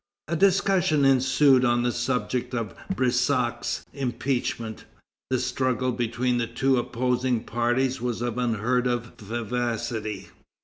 A 0.27 0.35
discussion 0.35 1.05
ensued 1.05 1.63
on 1.63 1.83
the 1.83 1.91
subject 1.91 2.55
of 2.55 2.73
Brissac's 2.95 3.85
impeachment. 3.93 4.85
The 5.29 5.37
struggle 5.37 5.91
between 5.91 6.39
the 6.39 6.47
two 6.47 6.79
opposing 6.79 7.43
parties 7.43 8.01
was 8.01 8.19
of 8.23 8.39
unheard 8.39 8.87
of 8.87 9.13
vivacity. 9.19 10.29